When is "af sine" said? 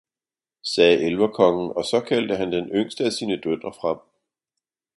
3.03-3.39